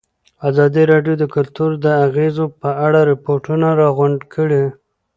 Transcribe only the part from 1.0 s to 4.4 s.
د کلتور د اغېزو په اړه ریپوټونه راغونډ